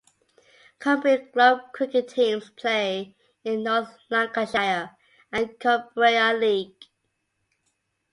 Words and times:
Cumbrian 0.79 1.29
club 1.31 1.59
cricket 1.73 2.07
teams 2.07 2.49
play 2.49 3.13
in 3.43 3.61
the 3.63 3.69
North 3.69 3.99
Lancashire 4.09 4.97
and 5.31 5.59
Cumbria 5.59 6.33
League. 6.33 6.85